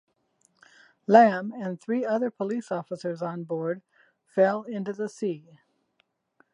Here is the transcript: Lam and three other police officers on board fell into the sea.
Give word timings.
Lam 1.05 1.53
and 1.55 1.79
three 1.79 2.03
other 2.03 2.31
police 2.31 2.71
officers 2.71 3.21
on 3.21 3.43
board 3.43 3.83
fell 4.25 4.63
into 4.63 4.93
the 4.93 5.07
sea. 5.07 5.59